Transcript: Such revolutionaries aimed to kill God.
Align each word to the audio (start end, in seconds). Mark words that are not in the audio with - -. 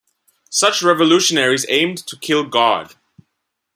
Such 0.49 0.81
revolutionaries 0.81 1.63
aimed 1.69 1.99
to 2.07 2.17
kill 2.17 2.43
God. 2.47 2.95